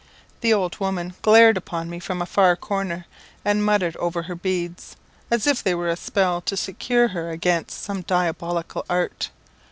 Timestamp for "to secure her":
6.41-7.29